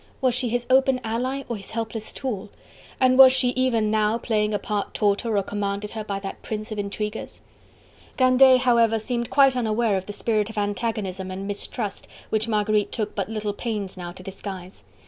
[0.19, 2.49] Was she his open ally, or his helpless tool?
[2.99, 6.41] And was she even now playing a part taught her or commanded her by that
[6.41, 7.41] prince of intriguers?
[8.17, 13.13] Candeille, however, seemed quite unaware of the spirit of antagonism and mistrust which Marguerite took
[13.13, 14.83] but little pains now to disguise.